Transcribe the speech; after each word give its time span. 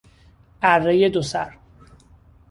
ارهی 0.61 1.09
دوسر 1.09 1.53